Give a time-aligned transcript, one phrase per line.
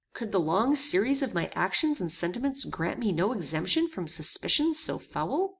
[0.15, 4.79] Could the long series of my actions and sentiments grant me no exemption from suspicions
[4.79, 5.49] so foul?